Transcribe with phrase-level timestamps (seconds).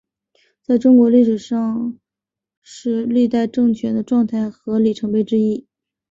[0.63, 1.99] 在中国历史上
[2.63, 5.67] 是历代政权的状态和里程碑之一。